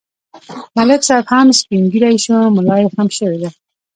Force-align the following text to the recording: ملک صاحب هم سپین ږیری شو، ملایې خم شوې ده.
ملک 0.75 1.01
صاحب 1.07 1.25
هم 1.31 1.47
سپین 1.59 1.83
ږیری 1.91 2.17
شو، 2.25 2.37
ملایې 2.57 2.91
خم 2.93 3.07
شوې 3.17 3.37
ده. 3.41 3.49